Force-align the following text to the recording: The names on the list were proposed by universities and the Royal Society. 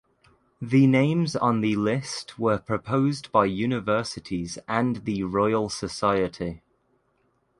The 0.59 0.87
names 0.87 1.35
on 1.35 1.61
the 1.61 1.75
list 1.75 2.39
were 2.39 2.57
proposed 2.57 3.31
by 3.31 3.45
universities 3.45 4.57
and 4.67 4.95
the 5.05 5.21
Royal 5.25 5.69
Society. 5.69 6.63